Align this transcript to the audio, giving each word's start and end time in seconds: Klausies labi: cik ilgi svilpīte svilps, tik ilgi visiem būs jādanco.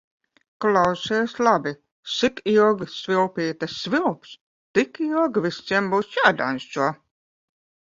Klausies 0.65 1.35
labi: 1.47 1.73
cik 2.15 2.41
ilgi 2.55 2.89
svilpīte 2.95 3.71
svilps, 3.77 4.35
tik 4.77 5.01
ilgi 5.13 5.49
visiem 5.49 5.95
būs 5.97 6.15
jādanco. 6.21 6.95